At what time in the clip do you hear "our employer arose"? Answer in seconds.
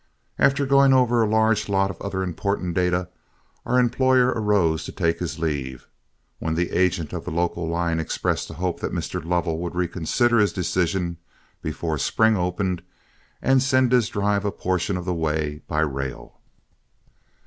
3.67-4.83